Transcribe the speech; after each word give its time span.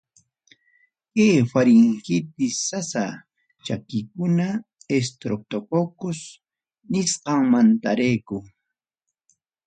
Kay 1.13 1.33
faringitis 1.51 2.55
sasachakuykuna 2.67 4.47
estreptococos 4.97 6.19
nisqanmantaraykum. 6.91 8.43